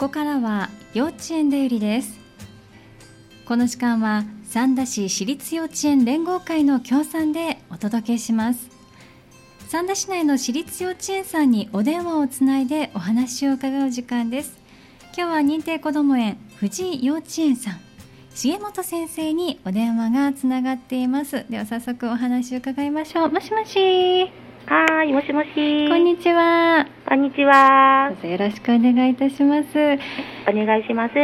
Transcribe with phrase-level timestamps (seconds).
[0.00, 2.18] こからは幼稚園でゆりです。
[3.44, 8.70] この時間は三田市私立幼稚園連合会の協賛でお届けします。
[9.68, 14.58] 三田市内の私立幼稚園さんにお電話をつないでお話を伺う時間です。
[15.14, 17.80] 今日は認定こども園藤井幼稚園さん
[18.34, 21.44] 重本先生にお電話がつながっています。
[21.50, 23.30] では早速お話を伺いましょう。
[23.30, 24.49] もしもし。
[24.66, 25.88] はい、もしもし。
[25.88, 26.86] こんにちは。
[27.06, 28.12] こんにちは。
[28.22, 29.68] よろしくお願いいたします。
[30.48, 31.14] お願いします。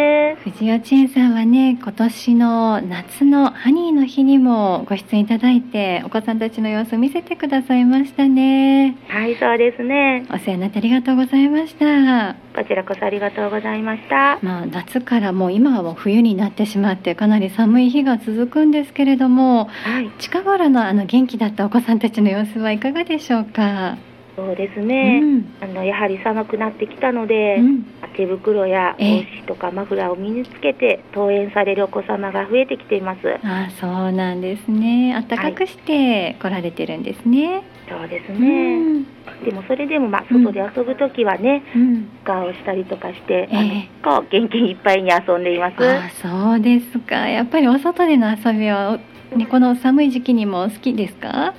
[0.43, 8.97] 藤幼稚園さんはね、今年の夏のハニーの日にもご出演いただいて、お子さんたちの様子を見せてくださいましたね。
[9.09, 10.27] はい、そうですね。
[10.31, 12.46] お世話になってありがとうございました。
[12.57, 14.39] こちらこそありがとうございました。
[14.41, 23.99] まあ、夏からもう今はもう冬になってしまって、かなり寒い日が続くんですけれども、はい、近頃のあの元気だったお子さんたちの様子はいかがでしょうか？
[24.37, 27.85] そうですね、うん、あのやはり寒くなってきたので、うん、
[28.17, 33.21] 手袋や帽子とかマフラーを身につけて登園されるお子様が増えてきています。
[33.43, 35.15] あそうなんですね。
[35.27, 39.05] 暖かくして来られてるんですね、はい、そうですね、うん、
[39.45, 42.09] でもそれでもまあ外で遊ぶ時はね、うん、
[42.47, 45.77] をしたりとかして、えー、こう元気いっぱいに遊んでいます。
[45.79, 47.29] あそうですか。
[47.29, 48.99] やっぱりお外での遊びは、
[49.37, 51.55] ね、この寒い時期にも好きですか？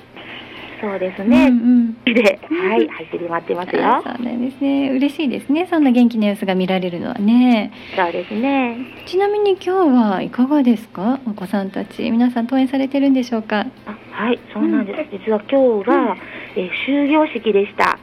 [0.80, 1.48] そうですね。
[1.48, 4.02] うんうん、で、はい、走り回ってますよ。
[4.04, 4.90] そうなんですね。
[4.90, 5.66] 嬉しいですね。
[5.68, 7.72] そんな元気な様子が見られるのはね。
[7.96, 8.76] そうですね。
[9.06, 13.66] ちなみに今日はいかがですか、お子さんたち、皆さん登園されてるんでしょうか？
[13.86, 15.00] あ、はい、そうなんです。
[15.00, 16.18] うん、実は今日が、うん、
[16.56, 17.90] え終業式でした。
[17.92, 17.98] あ、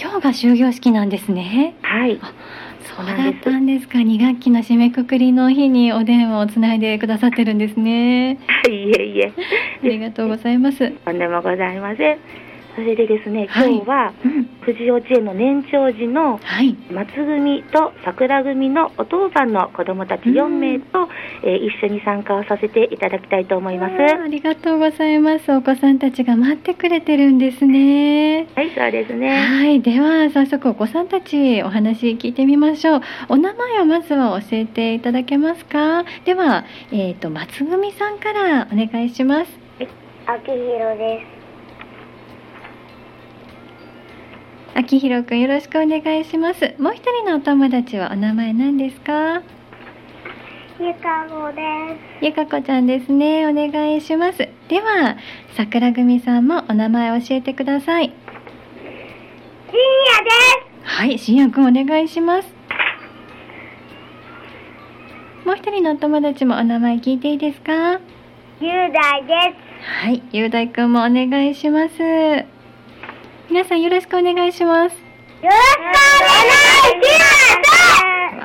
[0.00, 1.74] 今日が終業式なんですね。
[1.82, 2.20] はい。
[2.82, 8.32] そうだったんですか？2学期の締めくくりの日にお電話をつないでくださってるんですね。
[8.68, 9.32] いえいえ。
[9.82, 10.90] ありがとうございます。
[10.90, 12.18] とんでもございません。
[12.80, 14.14] それでですね、今日は、
[14.64, 16.40] 富士幼稚園の年長児の
[16.90, 21.08] 松組と桜組のお父さんの子供たち4名と、
[21.42, 23.92] えー、一緒に参加をさせていただきたいと思います。
[23.94, 25.52] ありがとうございます。
[25.52, 28.46] お子さんたちが待ってくれてるんですね。
[28.54, 29.28] はいそうですね。
[29.28, 29.82] はい。
[29.82, 33.00] では早速お子さんたちお話聞いてみましょう。
[33.28, 36.04] お名前をまずは教えていただけますか？
[36.24, 39.58] では、えーと、松組さんからお願いします。
[40.26, 41.39] 秋広です
[44.80, 46.74] 秋広くんよろしくお願いします。
[46.78, 49.42] もう一人のお友達はお名前何ですか？
[50.80, 51.62] ゆかこで
[52.20, 52.24] す。
[52.24, 53.46] ゆかこちゃんですね。
[53.46, 54.38] お願いします。
[54.38, 54.48] で
[54.80, 55.18] は
[55.54, 58.06] 桜組さんもお名前教えてください。
[58.06, 58.16] しんやで
[60.82, 60.88] す。
[60.96, 62.48] はいしんやくんお願いします。
[65.44, 68.00] もう一人のお友達もお名前聞いていいですか？
[68.62, 69.60] ゆうだいです。
[70.06, 72.46] はいゆうだいくんもお願いします
[73.50, 74.94] 皆さんよろしくお願いします。
[74.94, 77.26] よろしくお願いしま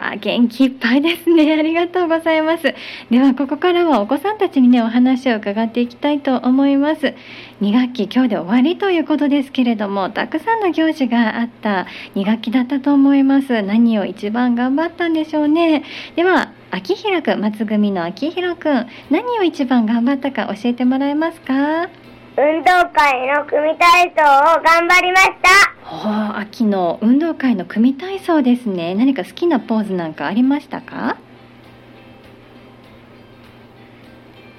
[0.01, 1.53] すわ元気いっぱいですね。
[1.59, 2.73] ありがとうございます。
[3.11, 7.13] では、ここからはお子さんたちにね、お話を伺っていきたいと思います。
[7.61, 13.61] 2学期今日で終わりということですけれども、たくさんの行事があった2学期だったと思います。
[13.61, 15.83] 何を一番頑張ったんでしょうね。
[16.15, 21.89] では、秋広くん、松組の秋広くん、何を一番頑張ったか教えてもらえますか？
[22.37, 24.21] 運動会の組体操
[24.59, 25.49] を頑張りました。
[25.85, 28.93] はあ、秋の運動会の組体操ですね。
[28.95, 31.15] 何か好きなポーズなんかありましたか？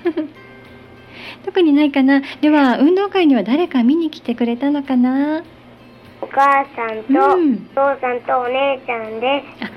[1.45, 2.23] 特にないかな。
[2.41, 5.43] では運動会には誰か見に来てくれたのかな？
[6.23, 9.45] お母さんと、うん、お父さんとお姉ちゃんで。
[9.61, 9.71] すあ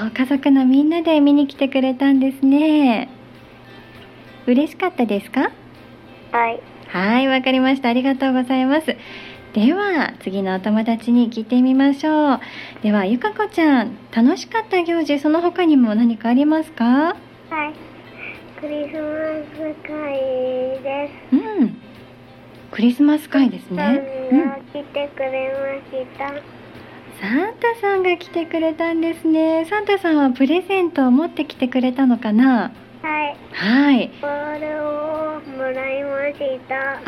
[0.00, 3.08] そう家族のみんなで見に来てくれたんですね。
[4.46, 5.50] 嬉しかったですか？
[6.30, 6.60] はい
[6.96, 7.90] はい、わかりました。
[7.90, 8.96] ありがとうございます。
[9.52, 12.40] では、次のお友達に聞いてみましょう。
[12.82, 16.84] では、ゆかこちゃん、楽しかった行事、その他にも何かありますか？
[16.84, 17.74] はい。
[18.58, 19.10] クリスマ
[19.52, 21.36] ス会です。
[21.36, 21.76] うん。
[22.70, 24.28] クリスマス会ですね。
[24.32, 24.50] うん。
[24.72, 25.52] 来てくれ
[25.92, 26.28] ました。
[27.20, 29.66] サンタさんが来てくれたんですね。
[29.66, 32.72] サンタさんはプレゼントを持ってきてくれたのかな？
[33.06, 33.36] はい。
[33.52, 34.10] はい。
[34.20, 36.94] ボールをもらいました。
[36.94, 37.00] あ、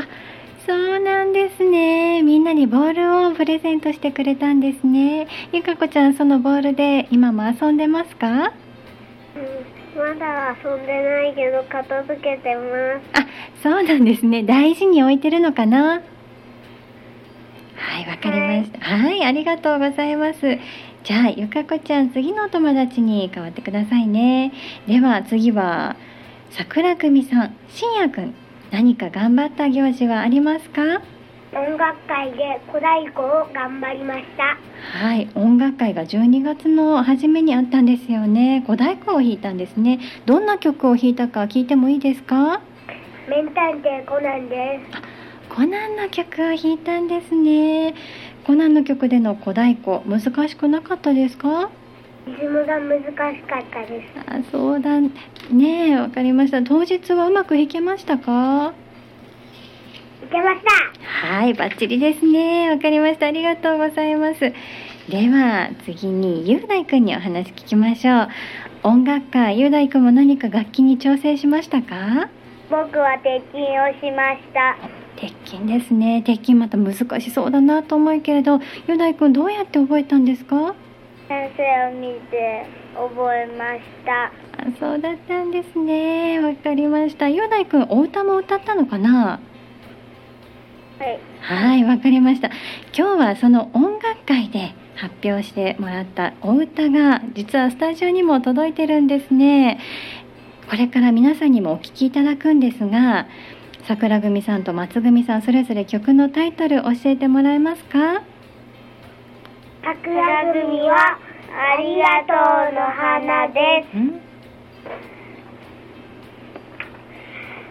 [0.64, 2.22] そうなんですね。
[2.22, 5.26] みんなにボールをプレゼントしてくれたんですね。
[5.52, 8.28] ゆかこちゃん、そのボールで今も遊んでますか？
[8.28, 8.34] うん、
[9.96, 12.62] まだ遊んでないけど片付けてま
[13.00, 13.20] す。
[13.20, 13.26] あ、
[13.62, 14.44] そうなんですね。
[14.44, 16.00] 大事に置いてるのかな？
[17.76, 18.78] はい、わかりました。
[18.78, 20.58] はい、はい、ありがとうございます。
[21.04, 24.52] じゃあ、ゆかこちゃん、次のお友達に変わってくださいね。
[24.86, 25.96] では、次は、
[26.50, 28.34] 桜組さん、しんやくん、
[28.70, 31.00] 何か頑張った行事はありますか？
[31.50, 34.58] 音楽会で小太鼓を頑張りました。
[34.98, 38.62] はい音楽会が12月の初めにあったんですよね。
[38.66, 39.98] 小太鼓を弾いたんですね。
[40.26, 42.60] どんな曲を弾いたか聞いてもいいですか？
[43.28, 45.54] 名探偵コナンです。
[45.54, 47.94] コナンの曲を弾いたんですね
[48.48, 51.68] コナンの曲での小太鼓難しくなかったですか？
[52.26, 53.12] リズムが難し
[53.42, 54.08] かったです。
[54.26, 54.98] あそうだ。
[55.50, 56.62] ねわかりました。
[56.62, 58.72] 当日はうまく弾けましたか？
[60.24, 61.36] いけました。
[61.36, 62.70] はいバッチリですね。
[62.70, 63.26] わかりました。
[63.26, 64.40] ありがとうございます。
[64.40, 64.54] で
[65.28, 68.28] は次に雄大くんにお話聞きましょう。
[68.82, 72.30] 音楽家雄大くんも何か楽器に挑戦しましたか？
[72.70, 73.66] 僕は鉄筋を
[74.00, 74.76] しました。
[75.16, 76.22] 鉄筋ですね。
[76.22, 80.74] 鉄筋また難しそうだなと思うけれど雄大くんどうやって覚えたんですか？
[81.28, 84.24] 先生を見て覚えました。
[84.24, 84.30] あ
[84.78, 86.40] そうだったんですね。
[86.40, 87.28] わかりました。
[87.28, 89.40] 雄大くんお歌も歌ったのかな？
[90.98, 91.18] はい。
[91.40, 92.50] はいわかりました。
[92.96, 99.78] 今日はその音楽会で発表してもらったお歌が実はスタジオにも届いてるんですね
[100.68, 103.26] これから皆さんにもお聴きいただくんですが
[103.86, 108.22] 桜組さんと松組さんそれぞれ曲のタイトル教えてもらえますか？
[109.82, 111.18] 桜組は
[111.50, 112.34] ありがと
[112.70, 113.96] うの花です。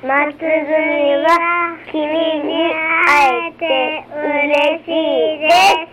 [0.01, 2.49] 松組は君に
[3.05, 5.49] 会えて嬉しいで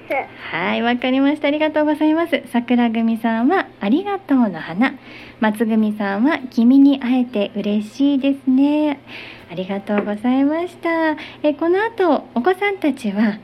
[0.09, 0.55] す。
[0.55, 1.49] はいわかりました。
[1.49, 2.43] ありがとうございます。
[2.47, 4.95] 桜組さんはありがとうの花
[5.41, 9.01] 松組さんは君に会えて嬉しいですね。
[9.51, 11.17] ありがとうございました。
[11.43, 13.39] えこの後お子さんたちは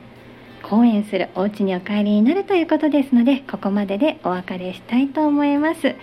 [0.63, 5.95] 公演するお家にお帰りになるということですのでここまででお別れしたいと思います。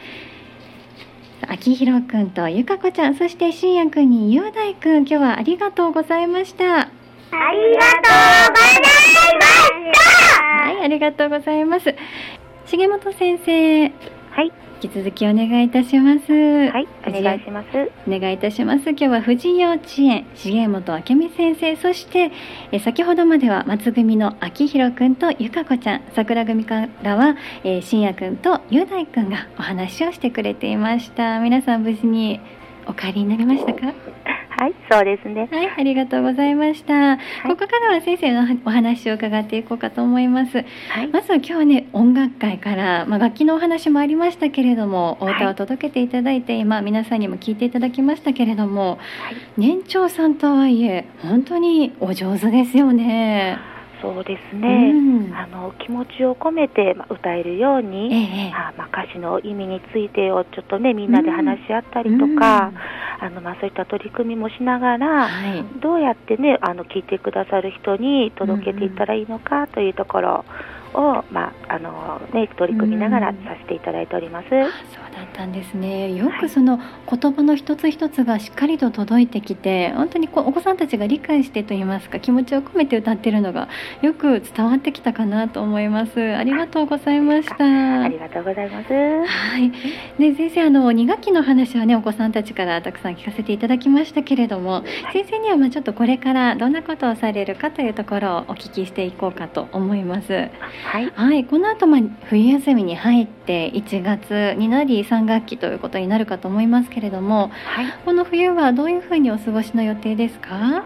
[1.46, 6.64] 秋広くんとゆかこちゃんそしてしんやくんにゆうだいくん今日はありがとうございました。
[6.64, 8.86] ありがとうございま
[9.94, 9.98] し
[10.36, 10.42] た。
[10.42, 11.94] はいありがとうございます。
[12.66, 13.92] 重本先生
[14.38, 14.52] はい。
[14.84, 16.32] 引き続きお願いいたします。
[16.32, 16.86] はい。
[17.04, 17.40] お願い。
[17.40, 17.90] します。
[18.06, 18.90] お願いいたします。
[18.90, 21.74] 今日は富士幼稚園重本明美先生。
[21.74, 22.30] そして
[22.70, 26.02] え先ほどまでは松組の秋広くんとゆかこちゃん。
[26.14, 31.40] 桜組からは、えー、しんやくんとゆうだいくんがお話をしてくれていました。
[31.40, 32.40] 皆さん無事に
[32.86, 33.92] お帰りになりましたか？
[34.58, 35.48] はい、そうですね。
[35.52, 37.16] はい、ありがとうございました。
[37.16, 40.64] ここからは先生のお話を伺っていこうかと思います。
[40.90, 53.77] はい、まずは今日はね、音楽会から、まあ、楽器のお話もありましたけれども、お歌を届けていただいて、今皆さんにも聞いていただきましたけれども、はい、年長さんとはいえ、本当にお上手ですよね。
[54.00, 62.72] そうですね、うん、あの気持ちを込めて、まあ、歌えるように、ええ、あまあ、歌詞の意味についてをちょっとねみんなで話し合ったりとか、
[63.20, 70.44] うん、あのまあ、そういった取り組みもしながら、はい、どうやってねあの聞いてくださる人に届けていったらいいのかというところ
[70.94, 74.48] を、まああのね、取り組みながらさせていただいております。
[74.48, 76.14] そうだったんですね。
[76.14, 76.78] よくその
[77.10, 83.68] 言葉の一つ一つがしっかりと届いてきて本当にこうお子さんたちが理解してといいますか気持ちを込めて歌ってるのが
[84.02, 86.20] よく伝わってきたかなと思います。
[86.36, 88.02] ありがとうございました。
[88.02, 88.92] ありがとうございます。
[88.92, 89.72] はい。
[90.18, 100.48] で先生あの2学期の話はねお子さんたちからたくさん聞かせていただきましたけれども、はい、先生にはまあちょっとこれからどんなことをされるかというところをお聞きしていこうかと思います
[100.84, 110.84] はい、はい、この後まあ冬休みに入って1月になり3学期ということになるかと思いますけれども、はい、この冬はどういうふうにお過ごしの予定ですか？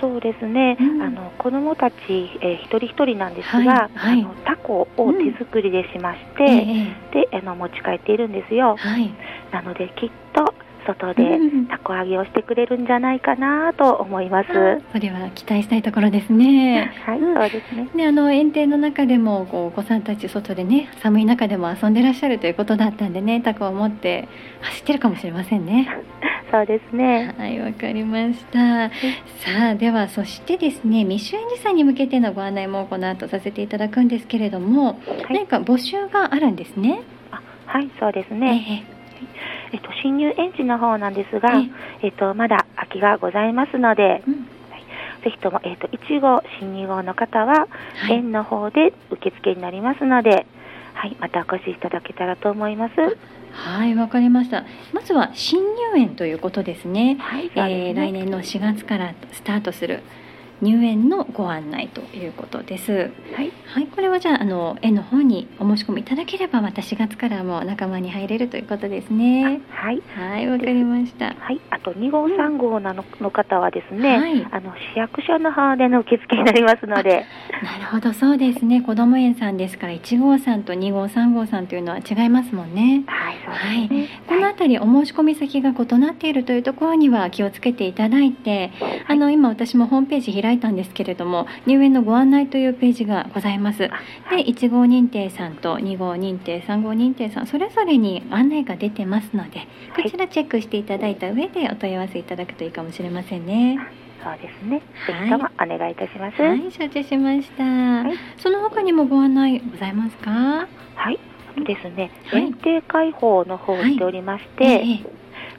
[0.00, 1.94] そうですね、うん、あの子どもたち、
[2.40, 6.48] えー、一人一人なんですが、はいはい、あのタコを手作りでしまして、うん。
[6.48, 9.12] えー、であの持ち帰っているんですよ、はい、
[9.50, 10.54] なのできっと
[10.88, 16.92] 外でたこ揚げをしてくれるんじゃないかなと思います、うん、それは期待したいところですね。
[17.04, 17.88] はい、そうですね。
[17.94, 24.28] であの園庭の中でもこうお子さんたち外でね寒い中でも遊んでらっしゃるということだったんでねタコを持って
[24.60, 25.88] 走ってるかもしれませんね。
[26.50, 27.34] そうですね。
[27.36, 28.88] はいわかりました。
[28.88, 34.98] さあではそしてですね未就園児さんに向けてのご案内もこの後させていただくんですけれども、はい、
[35.34, 37.02] 何か募集があるんですね。
[37.30, 38.97] あはいそうですね、えー
[39.72, 41.50] えっと、新入園児の方なんですが、
[42.02, 47.66] えっと、まだ空きがございますので、うん、はい、ぜひとも、えっと、1号、新2号の方は、は
[48.10, 50.46] い、園の方で受付になりますので、
[50.94, 52.94] はい、またお越しいただけたらと思います。
[53.52, 54.64] はい、わかりました。
[54.92, 57.16] まずは新入園ということですね。
[57.20, 60.02] はい、えー、来年の4月からスタートする
[60.60, 62.92] 入園のご案内ということです。
[63.34, 69.60] はい、はい、これはじゃああの園の方にお申し込みいただければまた4月からも仲間に入れるということですね。
[69.70, 71.34] はい、はいわかりました。
[71.38, 77.24] はい、あと2号3号なのの方はですね、はい、あの市役所の方での受付になりますので。
[77.62, 78.80] なるほどそうですね。
[78.82, 83.04] 子ども園さんですから1号さんと2号3号さんというのは違いますもんね。
[83.06, 83.98] はい、そうですね。
[83.98, 88.72] はい、このあたりお申し込み先が異なっているというところには気をつけていただいて、
[89.06, 93.78] あの今私もホームページ開いたんですけれども入園のご案内というページがございます。
[93.78, 93.90] で
[94.44, 103.78] 1号認定さんと2号認定3号認定さんそれぞれに案内が出てますのでこちらチェックしていただいた上でお問い合わせいただくといいかもしれませんね。
[104.22, 104.80] そうですね。
[104.80, 104.84] ぜ
[105.24, 106.42] ひともお願いいたします。
[106.42, 108.14] はい、承知しました、はい。
[108.36, 110.30] その他にもご案内ございますか？
[110.30, 111.18] はい。
[111.64, 115.04] ですね、限定開放の方をしておりまして、はい、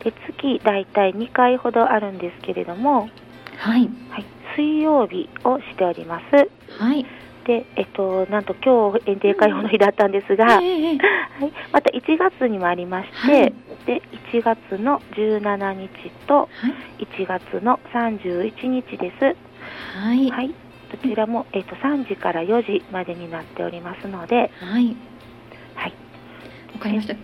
[0.02, 3.10] で月大体2回ほどあるんですけれども、
[3.58, 4.26] はい、はい、
[4.56, 6.50] 水曜日をしております。
[6.82, 7.06] はい。
[7.46, 10.98] で、えっと、なんと今日限定開放の日だったんですが、はい、
[11.72, 13.54] また1月にもありまして、はい、
[13.88, 14.02] で
[14.32, 15.90] 1月の17日
[16.28, 16.48] と
[17.00, 19.36] 1月の31日です。
[20.00, 20.54] はい、はい、
[20.92, 24.96] どちらも、えっと、3時から4時までになっておりますので、はい、
[25.74, 25.94] はい、
[26.74, 27.14] わかりました。
[27.14, 27.24] 今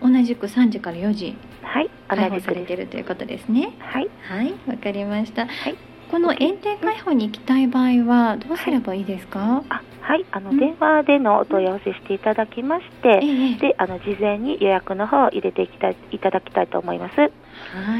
[0.00, 1.36] 日も同じく3時から4時。
[1.62, 3.72] はい、開放されているということですね。
[3.78, 5.46] はい、はい、わかりました。
[5.46, 5.76] はい、
[6.10, 9.38] この園庭開放に行きたい場合はどうすればいいですか？
[9.38, 13.20] はい、あ、はい、あの、電話でのお問い合わせしていただきまして、
[13.60, 17.16] で、あの事前に予約の方を入れていきたいいただきたいと思います。
[17.16, 17.28] は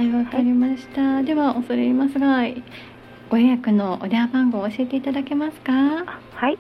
[0.03, 1.01] い、わかりました。
[1.03, 2.43] はい、では恐れ入りますが、
[3.31, 5.73] ご予約のお電話番号を教えていただけますか？
[5.73, 6.59] はい、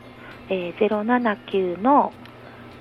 [0.50, 2.12] えー、ゼロ七九の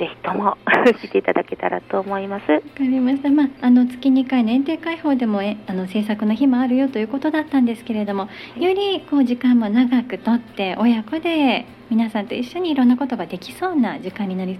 [0.00, 0.58] ぜひとも
[1.00, 2.50] 来ていただけたらと思います。
[2.50, 3.30] わかりました。
[3.30, 8.28] まあ、あの月2回の園庭開放でもえあの制作の日もあるよということだったんですけれども、
[8.58, 14.58] よりこう時間も長くとって親子で皆さんと一緒にいろんなことができそうな時間になり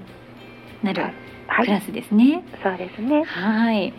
[0.84, 1.02] なる
[1.60, 2.44] クラスですね。
[2.62, 3.24] そうですね。
[3.24, 3.92] はい。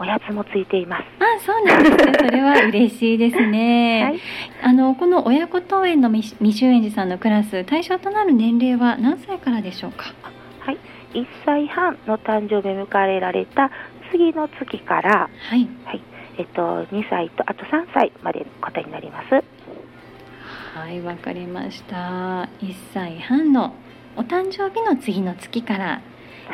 [0.00, 1.04] おやつもついています。
[1.18, 2.12] あ、そうなんですね。
[2.18, 4.04] それは嬉しいですね。
[4.08, 4.20] はい、
[4.62, 10.14] あのこの親子登園の未就園児さんのクラス、対象となる年齢は何歳からでしょうか？
[10.60, 10.78] はい、
[11.12, 13.70] 1歳半の誕生日を迎えられた
[14.10, 16.00] 次の月から、はい、はい、
[16.38, 19.44] えっと2歳とあと3歳までの方になります。
[20.78, 22.48] はい、わかりました。
[22.62, 23.74] 1歳半の
[24.16, 26.00] お誕生日の次の月から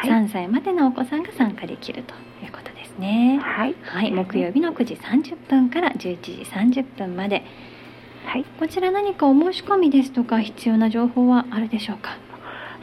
[0.02, 3.38] 3歳までのお子さんが参加できるということね。
[3.42, 3.74] はい。
[3.82, 7.42] はい、木曜日の9時30分から11時30分まで。
[8.26, 8.44] はい。
[8.58, 12.16] こちら何かお申し込みですとか必要な情報はあるでしょうか？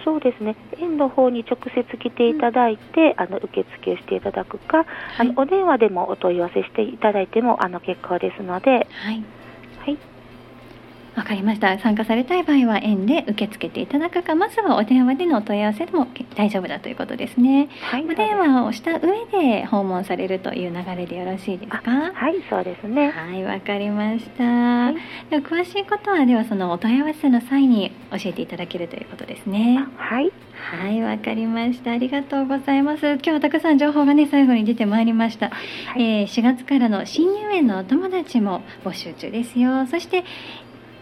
[0.05, 0.55] そうですね。
[0.79, 4.87] 園の方に直接来ていただいて、うん、あの受付をしていただくか、はい、
[5.19, 8.71] あのお電話でもお問い合わせしていただいてもあの結構ですので。
[8.71, 8.77] は
[9.11, 9.23] い。
[9.79, 9.97] はい。
[11.15, 11.77] わかりました。
[11.79, 21.91] 参加されたい場合は園で受け付けていただくかまずはお電話でのお問い合わせでも大丈夫だということですね、はい、お電話をした上で訪問されるという流れでよろしいですか？
[22.13, 23.11] はいそうですね。
[23.11, 24.95] はいわかりました、はい、
[25.29, 29.85] では詳しいことはではそのお問い合わせの際に教えていただけるということですね。
[29.97, 30.31] はい。
[30.55, 31.91] はいわかりました。
[31.91, 33.01] ありがとうございます。
[33.01, 39.85] 今日はたくさん情報がね最後に出てまいりました、はい、えー、4月からの新入園のお友達も募集中ですよ。
[39.87, 40.23] そして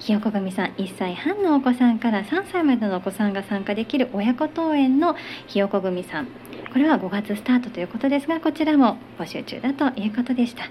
[0.01, 5.15] ひよこ組さん1歳半のお子さんから3歳までのお子さんが参加できる親子登園の
[5.46, 6.27] ひよこ組さん。
[6.74, 10.70] これは5月スタートということですがこちらも募集中だということでした、は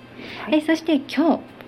[0.51, 1.15] い、えそして今日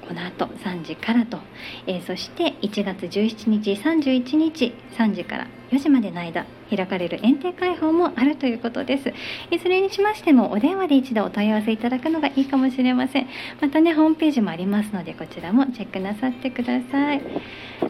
[0.08, 1.38] この後3時からと、
[1.86, 9.12] えー、そして1月17日31日3時から4時までの間開かれる園庭開放もあるということです。
[9.50, 13.28] いずれにしましてもお電話で一度お問い合わせいただくのがいいかもしれません。
[13.60, 17.22] またねホームページもありますのでこちらもチェックなさってください。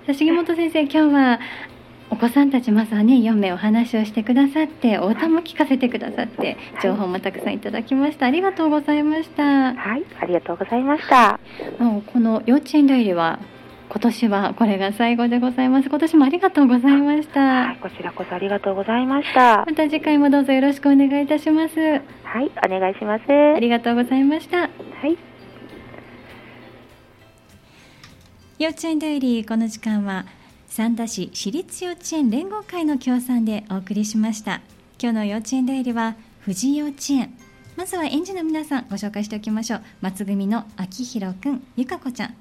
[0.08, 1.40] 重本先生今日は
[2.10, 8.26] お子さんたちまずはね4名お話をしてくださってお歌も聞かせてくださって情報もたくさんいただきました。
[8.26, 9.72] ありがとうございました。
[9.72, 11.40] はいありがとうございました。
[11.78, 13.38] もうこの幼稚園代理は
[13.92, 15.90] 今年はこれが最後でございます。
[15.90, 17.40] 今年もありがとうございました。
[17.40, 19.66] はいこちらこそありがとうございました。
[19.66, 21.74] また次回もどうぞよろしくお願いいたします。
[21.78, 23.24] はいお願いします。
[23.30, 24.60] ありがとうございました。
[24.60, 25.18] はい。
[28.58, 30.24] 幼稚園代理この時間は
[30.68, 34.62] 三田市私立幼稚園連合会の協賛でお送りしました。
[34.98, 37.34] 今日の幼稚園代理は富士幼稚園。
[37.76, 39.82] まずは園児の皆さんご紹介しておきましょう。
[40.00, 42.34] 松組の秋広くんゆかこちゃん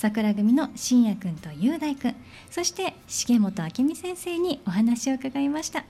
[0.00, 2.16] 桜組の信也くんと雄大くん
[2.50, 5.84] そして重本明美先生にお話を伺いました。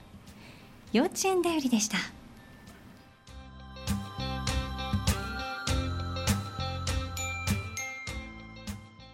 [0.92, 2.19] 幼稚園だよりでした。